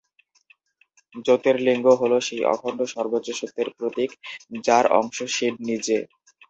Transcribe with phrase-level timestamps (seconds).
[1.25, 4.09] জ্যোতির্লিঙ্গ হল সেই অখণ্ড সর্বোচ্চ সত্যের প্রতীক,
[4.63, 5.97] যার অংশ শিব নিজে।